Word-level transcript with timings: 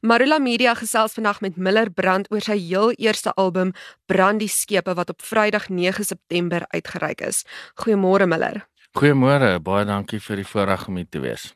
Marula 0.00 0.38
Media 0.38 0.72
gesels 0.74 1.12
vandag 1.12 1.42
met 1.44 1.56
Miller 1.60 1.90
Brand 1.92 2.24
oor 2.32 2.40
sy 2.40 2.54
heel 2.56 2.94
eerste 2.96 3.34
album 3.36 3.74
Brandie 4.08 4.48
Skepe 4.48 4.94
wat 4.96 5.10
op 5.12 5.20
Vrydag 5.20 5.66
9 5.68 6.04
September 6.04 6.64
uitgereik 6.72 7.20
is. 7.20 7.42
Goeiemôre 7.82 8.24
Miller. 8.24 8.62
Goeiemôre, 8.96 9.58
baie 9.60 9.84
dankie 9.84 10.22
vir 10.24 10.40
die 10.40 10.46
voorreg 10.48 10.86
om 10.88 10.96
hier 10.96 11.10
te 11.10 11.20
wees. 11.20 11.50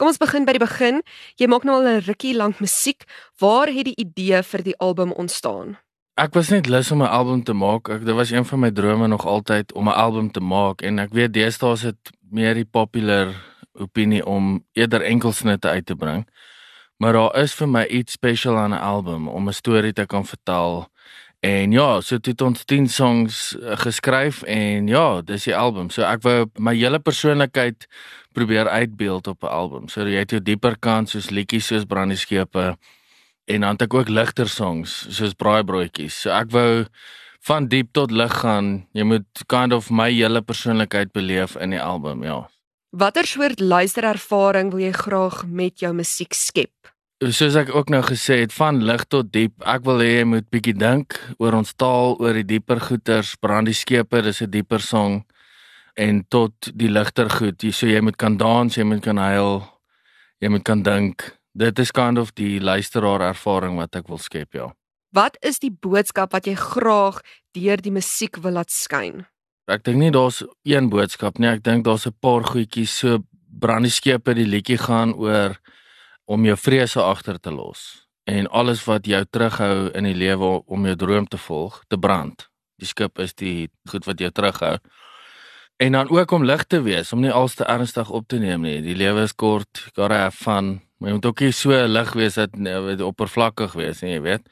Kom 0.00 0.08
ons 0.08 0.20
begin 0.22 0.48
by 0.48 0.54
die 0.56 0.62
begin. 0.64 1.02
Jy 1.36 1.50
maak 1.52 1.68
nou 1.68 1.76
al 1.76 1.88
'n 1.90 2.00
rukkie 2.08 2.32
lank 2.32 2.64
musiek. 2.64 3.04
Waar 3.36 3.68
het 3.68 3.84
die 3.84 4.00
idee 4.00 4.42
vir 4.42 4.62
die 4.62 4.76
album 4.78 5.12
ontstaan? 5.12 5.76
Ek 6.16 6.32
was 6.32 6.48
net 6.48 6.68
lus 6.68 6.90
om 6.90 7.02
'n 7.02 7.12
album 7.12 7.44
te 7.44 7.52
maak. 7.52 7.88
Ek 7.90 8.04
dit 8.04 8.14
was 8.14 8.30
een 8.30 8.44
van 8.44 8.60
my 8.60 8.70
drome 8.70 9.08
nog 9.08 9.26
altyd 9.26 9.72
om 9.72 9.88
'n 9.88 9.92
album 9.92 10.30
te 10.30 10.40
maak 10.40 10.80
en 10.82 10.98
ek 10.98 11.12
weet 11.12 11.32
deesdae 11.32 11.72
is 11.72 11.82
dit 11.82 12.10
meer 12.30 12.54
die 12.54 12.64
popular 12.64 13.28
opinie 13.72 14.26
om 14.26 14.64
eerder 14.72 15.02
enkelsnitte 15.02 15.68
uit 15.68 15.86
te 15.86 15.94
bring. 15.94 16.26
Maar 17.00 17.12
daar 17.16 17.36
is 17.40 17.54
vir 17.56 17.68
my 17.68 17.82
iets 17.88 18.12
spesiaal 18.12 18.58
aan 18.60 18.74
'n 18.76 18.84
album 18.84 19.28
om 19.28 19.48
'n 19.48 19.52
storie 19.52 19.92
te 19.92 20.06
kan 20.06 20.26
vertel. 20.26 20.88
En 21.40 21.72
ja, 21.72 22.00
so 22.00 22.14
het 22.20 22.40
ons 22.40 22.64
10 22.64 22.88
songs 22.88 23.56
uh, 23.56 23.72
geskryf 23.76 24.42
en 24.42 24.86
ja, 24.86 25.20
dis 25.22 25.44
die 25.44 25.56
album. 25.56 25.90
So 25.90 26.02
ek 26.02 26.22
wou 26.22 26.50
my 26.58 26.74
hele 26.76 26.98
persoonlikheid 26.98 27.86
probeer 28.32 28.68
uitbeeld 28.68 29.26
op 29.26 29.42
'n 29.42 29.46
album. 29.46 29.88
So 29.88 30.04
jy 30.04 30.18
het 30.18 30.30
jou 30.30 30.42
dieper 30.42 30.76
kant 30.78 31.08
soos 31.08 31.30
liedjies 31.30 31.66
soos 31.66 31.84
Brandie 31.84 32.16
Skepe 32.16 32.76
en 33.44 33.60
dan 33.60 33.70
het 33.70 33.82
ek 33.82 33.94
ook 33.94 34.08
ligter 34.08 34.48
songs 34.48 35.06
soos 35.08 35.32
Braaibroodjies. 35.32 36.20
So 36.20 36.30
ek 36.30 36.50
wou 36.50 36.84
van 37.40 37.68
diep 37.68 37.92
tot 37.92 38.10
lig 38.10 38.32
gaan. 38.40 38.86
Jy 38.92 39.02
moet 39.02 39.44
kind 39.46 39.72
of 39.72 39.90
my 39.90 40.12
hele 40.12 40.42
persoonlikheid 40.42 41.12
beleef 41.12 41.56
in 41.56 41.70
die 41.70 41.82
album, 41.82 42.22
ja. 42.22 42.50
Watter 42.90 43.22
soort 43.22 43.60
luisterervaring 43.62 44.72
wil 44.72 44.80
jy 44.82 44.90
graag 44.90 45.44
met 45.46 45.78
jou 45.78 45.92
musiek 45.94 46.34
skep? 46.34 46.88
Soos 47.22 47.54
ek 47.54 47.70
ook 47.70 47.92
nou 47.92 48.00
gesê 48.02 48.40
het, 48.40 48.50
van 48.56 48.80
lig 48.82 49.04
tot 49.06 49.28
diep. 49.30 49.54
Ek 49.62 49.84
wil 49.86 50.02
hê 50.02 50.08
jy 50.16 50.24
moet 50.26 50.48
bietjie 50.50 50.74
dink 50.74 51.14
oor 51.38 51.54
ons 51.60 51.70
taal, 51.78 52.16
oor 52.18 52.34
die 52.34 52.48
dieper 52.56 52.82
goeters, 52.82 53.36
brandie 53.38 53.76
skepe, 53.78 54.24
dis 54.26 54.42
'n 54.42 54.50
dieper 54.50 54.82
song 54.82 55.22
en 55.94 56.24
tot 56.26 56.52
die 56.74 56.90
ligter 56.90 57.30
goed. 57.30 57.62
Jy 57.62 57.70
so 57.70 57.86
jy 57.86 58.00
moet 58.00 58.16
kan 58.16 58.36
dans, 58.36 58.74
jy 58.74 58.82
moet 58.82 59.02
kan 59.02 59.18
huil, 59.18 59.62
jy 60.40 60.48
moet 60.48 60.64
kan 60.64 60.82
dink. 60.82 61.38
Dit 61.54 61.78
is 61.78 61.92
kind 61.92 62.18
of 62.18 62.34
die 62.34 62.58
luisteraar 62.58 63.20
ervaring 63.20 63.76
wat 63.76 63.94
ek 63.94 64.08
wil 64.08 64.18
skep, 64.18 64.54
ja. 64.54 64.74
Wat 65.12 65.36
is 65.42 65.60
die 65.60 65.70
boodskap 65.70 66.32
wat 66.32 66.46
jy 66.46 66.54
graag 66.54 67.22
deur 67.54 67.76
die 67.76 67.92
musiek 67.92 68.36
wil 68.42 68.52
laat 68.52 68.70
skyn? 68.70 69.26
Ek 69.70 69.84
dink 69.86 70.00
nie 70.00 70.10
daar's 70.10 70.42
een 70.66 70.88
boodskap 70.90 71.38
nie. 71.38 71.48
Ek 71.48 71.62
dink 71.62 71.84
daar's 71.84 72.06
'n 72.06 72.16
paar 72.20 72.42
goedjies 72.42 72.90
so 72.98 73.18
brandie 73.60 73.90
skepe 73.90 74.34
die 74.34 74.46
liedjie 74.46 74.78
gaan 74.78 75.14
oor 75.14 75.60
om 76.26 76.44
jou 76.44 76.56
vrese 76.56 77.02
agter 77.02 77.38
te 77.40 77.50
los 77.50 78.06
en 78.24 78.46
alles 78.48 78.84
wat 78.84 79.06
jou 79.06 79.24
terughou 79.30 79.90
in 79.94 80.04
die 80.04 80.14
lewe 80.14 80.62
om 80.66 80.86
jou 80.86 80.96
droom 80.96 81.26
te 81.26 81.38
volg, 81.38 81.82
te 81.88 81.98
brand. 81.98 82.48
Die 82.78 82.86
skip 82.86 83.18
is 83.18 83.34
die 83.34 83.68
goed 83.90 84.06
wat 84.06 84.18
jou 84.18 84.30
terughou. 84.30 84.78
En 85.80 85.92
dan 85.92 86.10
ook 86.10 86.30
om 86.30 86.44
lig 86.44 86.64
te 86.64 86.82
wees, 86.82 87.12
om 87.12 87.20
nie 87.20 87.32
alles 87.32 87.54
te 87.54 87.64
ernstig 87.64 88.10
op 88.10 88.28
te 88.28 88.38
neem 88.38 88.62
nie. 88.62 88.80
Die 88.84 88.94
lewe 88.94 89.22
is 89.22 89.34
kort, 89.34 89.86
gotta 89.96 90.16
have 90.16 90.36
fun. 90.36 90.80
Maar 90.98 91.08
jy 91.08 91.14
moet 91.14 91.26
ook 91.26 91.40
nie 91.40 91.52
so 91.52 91.86
lig 91.86 92.12
wees 92.12 92.34
dat 92.34 92.50
jy 92.54 92.98
oppervlakkig 93.00 93.72
wees 93.72 94.02
nie, 94.02 94.12
jy 94.12 94.20
weet. 94.20 94.48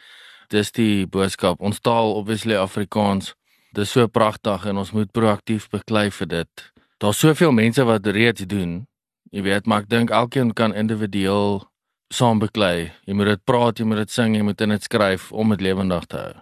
Dis 0.48 0.72
die 0.72 1.06
boodskap. 1.06 1.60
Ons 1.60 1.82
taal 1.84 2.14
obviously 2.16 2.56
Afrikaans 2.56 3.34
Dis 3.76 3.90
so 3.92 4.08
pragtig 4.08 4.64
en 4.66 4.80
ons 4.80 4.92
moet 4.96 5.10
proaktief 5.12 5.68
beklei 5.72 6.08
vir 6.10 6.28
dit. 6.28 6.64
Daar's 6.98 7.20
soveel 7.20 7.52
mense 7.52 7.84
wat 7.84 8.06
reeds 8.06 8.46
doen. 8.48 8.86
Jy 9.30 9.42
weet, 9.44 9.66
maar 9.66 9.84
ek 9.84 9.90
dink 9.92 10.10
elkeen 10.10 10.54
kan 10.56 10.74
individueel 10.74 11.62
saam 12.08 12.40
beklei. 12.40 12.90
Jy 13.04 13.14
moet 13.14 13.34
dit 13.34 13.44
praat, 13.44 13.78
jy 13.78 13.84
moet 13.84 14.02
dit 14.02 14.12
sing, 14.12 14.34
jy 14.36 14.42
moet 14.42 14.58
dit 14.58 14.82
skryf 14.82 15.28
om 15.32 15.52
dit 15.52 15.60
lewendig 15.68 16.06
te 16.08 16.16
hou. 16.16 16.34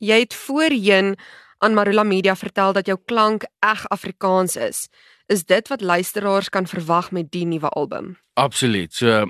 Jy 0.00 0.22
het 0.22 0.34
voorheen 0.34 1.16
aan 1.60 1.74
Marula 1.74 2.04
Media 2.06 2.36
vertel 2.36 2.72
dat 2.72 2.86
jou 2.86 2.96
klank 3.04 3.44
eg 3.66 3.84
Afrikaans 3.92 4.56
is. 4.56 4.86
Is 5.28 5.44
dit 5.44 5.68
wat 5.68 5.80
luisteraars 5.80 6.48
kan 6.48 6.66
verwag 6.66 7.10
met 7.10 7.30
die 7.30 7.44
nuwe 7.44 7.68
album? 7.68 8.16
Absoluut. 8.34 8.94
So 8.94 9.26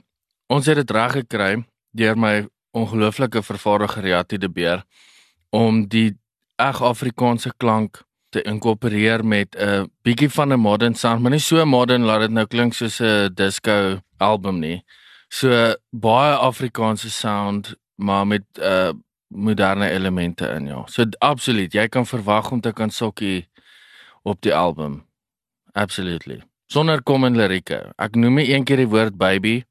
ons 0.47 0.67
het 0.67 0.77
dit 0.77 0.91
reg 0.91 1.17
gekry 1.23 1.65
deur 1.97 2.17
my 2.17 2.47
ongelooflike 2.77 3.43
vervaardiger 3.43 4.07
Jati 4.07 4.39
de 4.39 4.49
Beer 4.49 4.85
om 5.51 5.89
die 5.89 6.20
eg 6.61 6.83
Afrikaanse 6.85 7.53
klank 7.57 8.03
te 8.31 8.43
inkorporeer 8.47 9.25
met 9.25 9.57
'n 9.57 9.91
bietjie 10.03 10.31
van 10.31 10.53
'n 10.53 10.61
modern 10.61 10.95
sound, 10.95 11.21
maar 11.21 11.31
nie 11.31 11.41
so 11.41 11.65
modern 11.65 12.05
laat 12.05 12.21
dit 12.21 12.31
nou 12.31 12.47
klink 12.47 12.75
soos 12.75 13.01
'n 13.01 13.35
disco 13.35 14.01
album 14.19 14.59
nie. 14.59 14.85
So 15.29 15.75
baie 15.91 16.35
Afrikaanse 16.35 17.11
sound, 17.11 17.75
maar 17.95 18.27
met 18.27 18.45
uh, 18.59 18.93
moderne 19.29 19.91
elemente 19.91 20.49
in 20.49 20.67
ja. 20.67 20.83
So 20.87 21.05
absoluut, 21.19 21.73
jy 21.73 21.89
kan 21.89 22.07
verwag 22.07 22.51
om 22.51 22.61
te 22.61 22.73
kan 22.73 22.91
sokkie 22.91 23.49
op 24.23 24.41
die 24.41 24.55
album. 24.55 25.07
Absolutely. 25.73 26.43
Sonder 26.67 27.03
kom 27.03 27.25
en 27.25 27.37
lirieke. 27.37 27.93
Ek 27.99 28.15
noem 28.15 28.35
nie 28.35 28.53
een 28.55 28.65
keer 28.65 28.77
die 28.77 28.91
woord 28.91 29.17
baby 29.17 29.63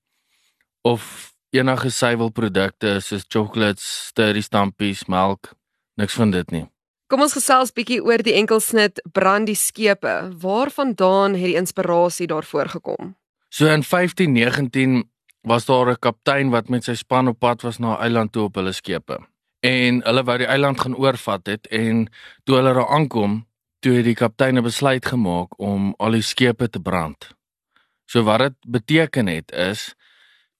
of 0.81 1.33
enige 1.49 1.89
suiwelprodukte 1.89 2.99
soos 2.99 3.25
chocolates, 3.27 3.85
sturdy 4.07 4.41
stampies, 4.41 5.05
melk, 5.07 5.53
niks 5.99 6.13
van 6.13 6.31
dit 6.31 6.51
nie. 6.51 6.65
Kom 7.09 7.23
ons 7.25 7.33
gesels 7.33 7.71
bietjie 7.73 8.03
oor 8.05 8.21
die 8.21 8.35
enkelsnit 8.37 8.99
Brandie 9.17 9.57
skepe. 9.57 10.11
Waarvandaan 10.43 11.33
het 11.33 11.49
die 11.49 11.57
inspirasie 11.57 12.27
daarvoor 12.29 12.69
gekom? 12.75 13.15
So 13.49 13.65
in 13.65 13.81
1519 13.81 15.09
was 15.41 15.65
daar 15.65 15.89
'n 15.89 15.97
kaptein 15.99 16.51
wat 16.53 16.69
met 16.69 16.83
sy 16.83 16.93
span 16.93 17.27
op 17.27 17.39
pad 17.39 17.61
was 17.61 17.79
na 17.79 17.97
'n 17.97 18.01
eiland 18.01 18.31
toe 18.31 18.43
op 18.43 18.55
hulle 18.55 18.71
skepe. 18.71 19.17
En 19.59 20.01
hulle 20.03 20.23
wou 20.23 20.37
die 20.37 20.47
eiland 20.47 20.79
gaan 20.79 20.95
oorvat 20.95 21.47
het 21.47 21.67
en 21.67 22.09
toe 22.43 22.55
hulle 22.55 22.73
daar 22.73 22.89
aankom, 22.89 23.47
toe 23.79 23.93
het 23.93 24.05
die 24.05 24.15
kaptein 24.15 24.57
'n 24.57 24.63
besluit 24.63 25.05
gemaak 25.05 25.59
om 25.59 25.93
al 25.97 26.11
die 26.11 26.21
skepe 26.21 26.69
te 26.69 26.79
brand. 26.79 27.29
So 28.05 28.23
wat 28.23 28.39
dit 28.39 28.53
beteken 28.67 29.27
het 29.27 29.51
is 29.51 29.95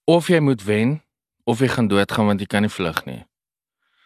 of 0.04 0.26
jy 0.26 0.40
moet 0.40 0.64
wen 0.64 1.02
of 1.44 1.60
jy 1.60 1.68
gaan 1.68 1.88
doodgaan 1.88 2.26
want 2.26 2.40
jy 2.40 2.46
kan 2.46 2.62
nie 2.62 2.70
vlug 2.70 3.04
nie. 3.04 3.29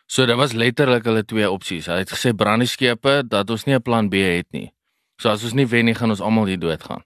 So 0.06 0.26
dit 0.26 0.36
was 0.36 0.52
letterlik 0.52 1.04
hulle 1.04 1.24
twee 1.24 1.50
opsies. 1.50 1.86
Hy 1.86 2.02
het 2.02 2.12
gesê 2.12 2.34
brandieskepe 2.36 3.22
dat 3.28 3.50
ons 3.50 3.64
nie 3.64 3.74
'n 3.74 3.82
plan 3.82 4.08
B 4.08 4.14
het 4.14 4.52
nie. 4.52 4.72
So 5.20 5.30
as 5.30 5.44
ons 5.44 5.54
nie 5.54 5.66
wen 5.66 5.84
nie, 5.84 5.94
gaan 5.94 6.10
ons 6.10 6.20
almal 6.20 6.46
hier 6.46 6.58
doodgaan. 6.58 7.04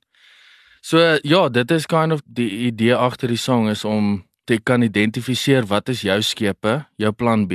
So 0.80 1.18
ja, 1.22 1.48
dit 1.48 1.70
is 1.70 1.86
kind 1.86 2.12
of 2.12 2.22
die 2.24 2.50
idee 2.70 2.94
agter 2.94 3.28
die 3.28 3.36
song 3.36 3.68
is 3.68 3.84
om 3.84 4.24
te 4.44 4.58
kan 4.58 4.82
identifiseer 4.82 5.66
wat 5.66 5.88
is 5.88 6.00
jou 6.02 6.22
skepe, 6.22 6.86
jou 6.96 7.12
plan 7.12 7.46
B, 7.46 7.52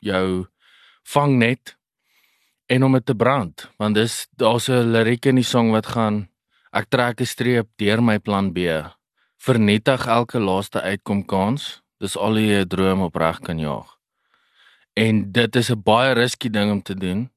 jou 0.00 0.46
vangnet 1.06 1.76
en 2.66 2.84
om 2.84 2.92
dit 2.92 3.06
te 3.06 3.14
brand, 3.14 3.68
want 3.78 3.94
dis 3.94 4.26
daar's 4.36 4.68
'n 4.68 4.92
liriek 4.92 5.26
in 5.26 5.36
die 5.36 5.44
song 5.44 5.70
wat 5.70 5.86
gaan 5.86 6.28
ek 6.72 6.90
trek 6.90 7.20
'n 7.20 7.26
streep 7.26 7.68
deur 7.76 8.02
my 8.02 8.18
plan 8.18 8.52
B, 8.52 8.58
vernietig 9.38 10.06
elke 10.06 10.38
laaste 10.38 10.80
uitkom 10.80 11.24
kans, 11.24 11.82
dis 12.00 12.16
al 12.16 12.38
'n 12.38 12.68
droom 12.68 13.00
opreg 13.02 13.40
kan 13.40 13.58
jaag. 13.58 13.97
En 14.98 15.32
dit 15.32 15.56
is 15.56 15.70
'n 15.70 15.82
baie 15.82 16.12
risky 16.12 16.50
ding 16.50 16.70
om 16.70 16.82
te 16.82 16.94
doen. 16.94 17.30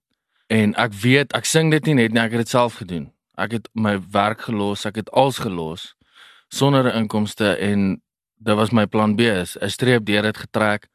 En 0.48 0.74
ek 0.76 0.94
weet, 0.94 1.34
ek 1.34 1.46
sing 1.46 1.72
dit 1.72 1.86
nie 1.86 1.94
net 1.94 2.12
nie, 2.12 2.22
ek 2.22 2.32
het 2.32 2.40
dit 2.40 2.50
self 2.50 2.74
gedoen. 2.74 3.12
Ek 3.36 3.52
het 3.52 3.70
my 3.74 4.00
werk 4.12 4.42
gelos, 4.42 4.86
ek 4.86 4.96
het 4.96 5.12
alles 5.12 5.38
gelos 5.38 5.96
sonder 6.48 6.84
'n 6.86 6.98
inkomste 6.98 7.56
en 7.56 8.02
dit 8.36 8.56
was 8.56 8.72
my 8.72 8.86
plan 8.86 9.16
B 9.16 9.20
is 9.20 9.58
'n 9.58 9.70
streep 9.70 10.06
deur 10.06 10.22
dit 10.22 10.38
getrek 10.38 10.88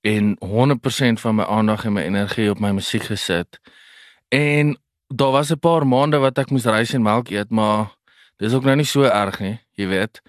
en 0.00 0.36
100% 0.40 1.20
van 1.20 1.34
my 1.34 1.44
aandag 1.44 1.84
en 1.84 1.92
my 1.92 2.02
energie 2.02 2.50
op 2.50 2.60
my 2.60 2.70
musiek 2.70 3.02
gesit. 3.02 3.60
En 4.28 4.78
daar 5.08 5.30
was 5.30 5.50
'n 5.50 5.58
paar 5.58 5.86
maande 5.86 6.18
wat 6.18 6.38
ek 6.38 6.50
moes 6.50 6.64
reis 6.64 6.92
en 6.92 7.02
melk 7.02 7.28
eet, 7.28 7.50
maar 7.50 7.96
dis 8.36 8.52
ook 8.52 8.64
nou 8.64 8.76
nie 8.76 8.84
so 8.84 9.02
erg 9.02 9.40
nie, 9.40 9.60
jy 9.72 9.86
weet. 9.86 10.22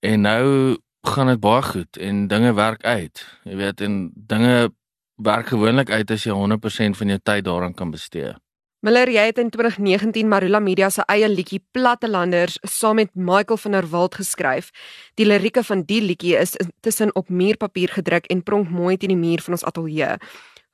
En 0.00 0.20
nou 0.20 0.76
gaan 1.02 1.26
dit 1.26 1.40
baie 1.40 1.62
goed 1.62 1.96
en 1.96 2.26
dinge 2.26 2.54
werk 2.54 2.84
uit. 2.84 3.26
Jy 3.44 3.56
weet 3.56 3.80
en 3.80 4.12
dinge 4.14 4.72
werk 5.16 5.52
gewoonlik 5.52 5.90
uit 5.90 6.10
as 6.10 6.24
jy 6.24 6.32
100% 6.32 6.98
van 6.98 7.08
jou 7.08 7.18
tyd 7.22 7.44
daaraan 7.44 7.74
kan 7.74 7.90
bestee. 7.90 8.34
Miller, 8.82 9.06
jy 9.06 9.28
het 9.28 9.38
in 9.38 9.50
2019 9.54 10.26
Marula 10.26 10.58
Media 10.58 10.88
se 10.90 11.04
eie 11.06 11.28
liedjie 11.30 11.60
Plattelanders 11.70 12.56
saam 12.66 12.98
met 12.98 13.12
Michael 13.14 13.60
van 13.62 13.76
der 13.76 13.86
Walt 13.92 14.16
geskryf. 14.18 14.72
Die 15.14 15.26
lirieke 15.26 15.62
van 15.62 15.84
die 15.86 16.00
liedjie 16.02 16.34
is 16.34 16.56
tussen 16.80 17.14
op 17.14 17.28
muurpapier 17.30 17.92
gedruk 17.94 18.26
en 18.26 18.42
pronk 18.42 18.72
mooi 18.74 18.96
teen 18.96 19.14
die 19.14 19.20
muur 19.20 19.44
van 19.46 19.54
ons 19.54 19.64
ateljee. 19.64 20.16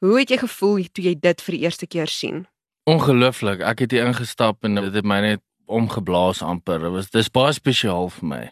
Hoe 0.01 0.17
het 0.19 0.33
jy 0.33 0.39
gevoel 0.41 0.89
toe 0.89 1.05
jy 1.05 1.15
dit 1.21 1.45
vir 1.45 1.57
die 1.59 1.61
eerste 1.67 1.87
keer 1.87 2.09
sien? 2.09 2.47
Ongelooflik. 2.89 3.61
Ek 3.61 3.85
het 3.85 3.93
hier 3.93 4.09
ingestap 4.09 4.65
en 4.65 4.81
dit 4.81 4.95
het 4.95 5.05
my 5.05 5.21
net 5.21 5.45
omgeblaas 5.69 6.41
amper. 6.41 6.81
Dit 6.81 6.95
was 6.97 7.11
dis 7.13 7.29
baie 7.29 7.53
spesiaal 7.53 8.09
vir 8.09 8.29
my. 8.33 8.43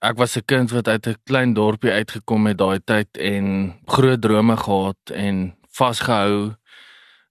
Ek 0.00 0.16
was 0.16 0.36
'n 0.36 0.44
kind 0.44 0.70
wat 0.70 0.88
uit 0.88 1.06
'n 1.06 1.16
klein 1.24 1.54
dorpie 1.54 1.90
uitgekom 1.90 2.46
het 2.46 2.58
daai 2.58 2.80
tyd 2.84 3.08
en 3.16 3.74
groot 3.86 4.20
drome 4.20 4.56
gehad 4.56 5.10
en 5.14 5.56
vasgehou 5.70 6.54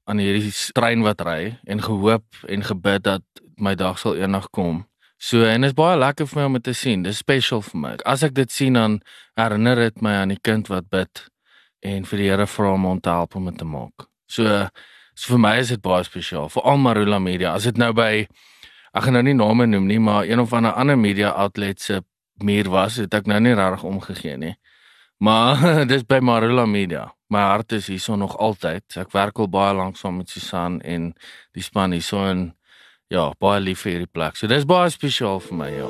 aan 0.04 0.18
hierdie 0.18 0.52
trein 0.74 1.02
wat 1.02 1.22
ry 1.22 1.60
en 1.64 1.82
gehoop 1.82 2.26
en 2.48 2.64
gebid 2.64 3.04
dat 3.04 3.22
my 3.56 3.76
dag 3.76 4.00
sal 4.00 4.16
eendag 4.16 4.50
kom. 4.50 4.88
So 5.18 5.44
en 5.44 5.62
dit 5.62 5.70
is 5.70 5.78
baie 5.78 5.98
lekker 5.98 6.28
vir 6.28 6.40
my 6.40 6.46
om 6.46 6.54
dit 6.54 6.64
te 6.64 6.74
sien. 6.74 7.04
Dis 7.04 7.18
special 7.18 7.62
vir 7.62 7.80
my. 7.80 7.94
As 8.06 8.24
ek 8.24 8.34
dit 8.34 8.52
sien 8.52 8.74
dan 8.74 9.02
herinner 9.36 9.76
dit 9.76 10.02
my 10.02 10.14
aan 10.14 10.34
die 10.34 10.42
kind 10.42 10.68
wat 10.68 10.90
bid 10.90 11.30
en 11.82 12.06
vir 12.06 12.18
die 12.18 12.30
Here 12.30 12.48
vra 12.48 12.74
om 12.74 12.84
hom 12.84 13.00
te 13.00 13.10
help 13.10 13.36
om 13.36 13.46
dit 13.46 13.58
te 13.58 13.66
maak. 13.66 14.10
So, 14.28 14.68
so 15.14 15.34
vir 15.34 15.40
my 15.40 15.58
is 15.60 15.70
dit 15.70 15.82
baie 15.82 16.04
spesiaal. 16.04 16.50
Vir 16.50 16.64
al 16.64 16.78
Marula 16.78 17.20
Media. 17.20 17.54
As 17.54 17.64
dit 17.64 17.78
nou 17.78 17.94
by 17.94 18.28
ek 18.96 19.04
gaan 19.04 19.14
nou 19.14 19.24
nie 19.24 19.34
name 19.34 19.66
noem 19.66 19.88
nie, 19.88 20.00
maar 20.00 20.26
een 20.26 20.40
of 20.40 20.54
ander 20.54 20.72
ander 20.72 20.98
media 20.98 21.30
outlet 21.30 21.82
se 21.82 22.02
meer 22.44 22.70
was, 22.70 23.00
het 23.02 23.14
ek 23.14 23.28
nou 23.30 23.40
nie 23.40 23.54
reg 23.56 23.84
omgegee 23.84 24.38
nie. 24.38 24.56
Maar 25.18 25.86
dis 25.92 26.04
by 26.08 26.20
Marula 26.20 26.66
Media. 26.66 27.14
My 27.28 27.42
hart 27.50 27.72
is 27.72 27.88
hierso 27.88 28.16
nog 28.16 28.38
altyd. 28.38 28.84
Ek 29.02 29.14
werk 29.16 29.40
al 29.40 29.50
baie 29.50 29.74
lank 29.76 29.98
saam 29.98 30.20
met 30.22 30.30
Susan 30.30 30.82
en 30.82 31.14
die 31.56 31.64
span 31.64 31.96
hierso 31.96 32.22
en 32.28 32.52
ja, 33.10 33.32
baie 33.40 33.62
lief 33.64 33.86
vir 33.86 33.96
hierdie 33.96 34.12
plek. 34.12 34.38
So 34.38 34.48
dis 34.52 34.68
baie 34.68 34.92
spesiaal 34.94 35.42
vir 35.42 35.60
my, 35.62 35.70
ja. 35.74 35.90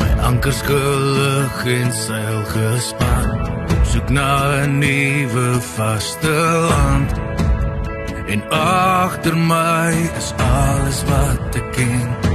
My 0.00 0.10
ankers 0.28 0.60
gelig 0.66 1.62
en 1.76 1.92
seil 1.96 2.42
gespan. 2.52 3.30
Soek 3.92 4.10
na 4.10 4.64
'n 4.64 4.78
nuwe 4.80 5.60
vaste 5.76 6.36
land. 6.68 7.16
En 8.32 8.42
agter 8.50 9.36
my 9.36 9.92
is 10.16 10.32
alles 10.38 11.04
wat 11.04 11.56
ek 11.56 11.72
ken 11.76 12.31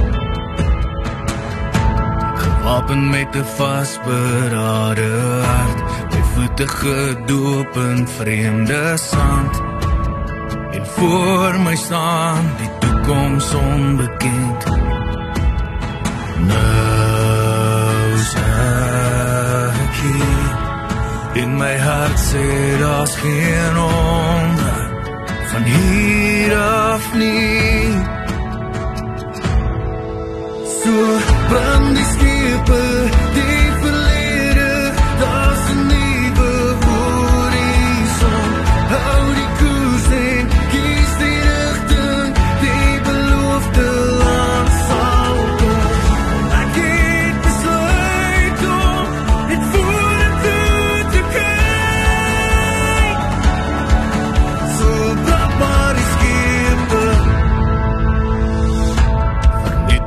wapen 2.68 3.10
met 3.10 3.28
'n 3.34 3.44
vasberade 3.56 5.10
hart. 5.48 5.78
My 6.12 6.22
voete 6.32 6.66
gedoop 6.68 7.72
in 7.76 8.08
vreemde 8.18 8.82
sand 9.10 9.54
en 10.76 10.84
voor 10.96 11.52
my 11.66 11.76
staan 11.76 12.44
die 12.60 12.70
toekoms 12.82 13.54
onbekend. 13.54 14.60
Nou 16.50 18.10
sê 18.32 18.50
in 21.42 21.50
my 21.62 21.76
hart 21.86 22.18
sê 22.30 22.46
daar's 22.82 23.14
geen 23.22 23.76
onder 23.78 24.80
van 25.50 25.62
hier 25.62 26.52
af 26.58 27.14
nie. 27.14 28.16
So 30.80 31.37
brand 31.48 31.96
die 31.96 32.04
skepe 32.04 33.27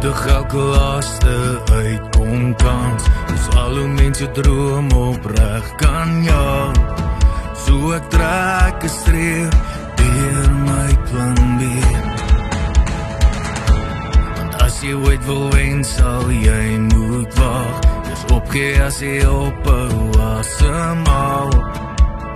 Elke 0.02 0.58
laaste 0.58 1.62
uitkom 1.72 2.56
kans 2.56 3.04
Dis 3.30 3.46
al 3.56 3.78
hoe 3.78 3.88
mense 3.88 4.32
droom 4.32 4.90
opreg 4.98 5.68
kan 5.78 6.24
jou 6.26 6.72
So 7.62 7.94
ek 7.94 8.10
trek 8.10 8.84
'n 8.84 8.90
streep 8.90 9.54
deur 10.00 10.50
my 10.68 10.92
plan 11.08 11.40
B. 11.60 11.62
Want 14.36 14.54
as 14.66 14.82
jy 14.82 14.94
ooit 15.06 15.24
wil 15.30 15.46
wen 15.54 15.84
sal 15.84 16.26
jy 16.32 16.66
moet 16.90 17.32
wag 17.40 17.76
Dis 18.10 18.24
opgee 18.38 18.82
as 18.82 18.98
jy 19.00 19.22
op 19.26 19.66
'n 19.68 20.20
asemhaal. 20.34 21.52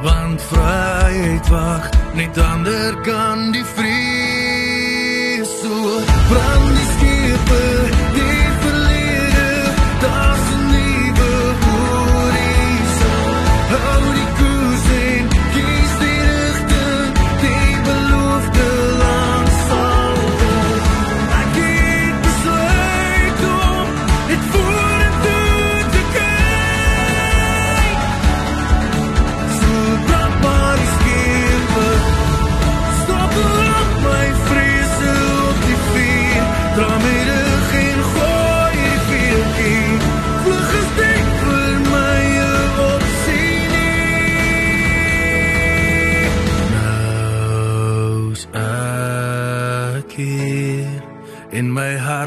Want 0.06 0.40
vryheid 0.52 1.46
wag 1.50 1.84
net 2.14 2.38
ander 2.38 2.92
kan 3.02 3.52
die 3.52 3.68
vrees 3.76 5.50
so 5.62 5.74
brand 6.30 6.70
die 6.78 6.85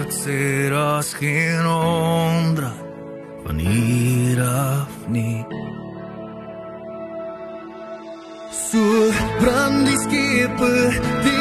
hart 0.09 0.13
sê 0.13 0.69
daar's 0.71 1.13
geen 1.15 1.67
omdraai 1.67 2.87
Van 3.45 3.59
hier 3.59 4.43
af 4.43 5.09
nie. 5.09 5.47
So 8.51 9.11
brand 9.41 9.87
die 9.87 9.99
skepe 9.99 10.73
die 11.23 11.38